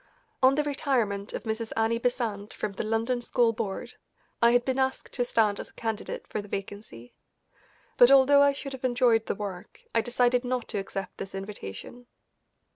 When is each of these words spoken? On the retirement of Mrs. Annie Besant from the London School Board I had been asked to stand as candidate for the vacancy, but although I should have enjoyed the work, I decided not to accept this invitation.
On 0.41 0.55
the 0.55 0.63
retirement 0.63 1.31
of 1.31 1.43
Mrs. 1.43 1.71
Annie 1.77 1.99
Besant 1.99 2.55
from 2.55 2.71
the 2.71 2.83
London 2.83 3.21
School 3.21 3.53
Board 3.53 3.97
I 4.41 4.49
had 4.53 4.65
been 4.65 4.79
asked 4.79 5.13
to 5.13 5.23
stand 5.23 5.59
as 5.59 5.71
candidate 5.71 6.25
for 6.25 6.41
the 6.41 6.47
vacancy, 6.47 7.13
but 7.97 8.09
although 8.09 8.41
I 8.41 8.51
should 8.51 8.73
have 8.73 8.83
enjoyed 8.83 9.27
the 9.27 9.35
work, 9.35 9.81
I 9.93 10.01
decided 10.01 10.43
not 10.43 10.67
to 10.69 10.79
accept 10.79 11.19
this 11.19 11.35
invitation. 11.35 12.07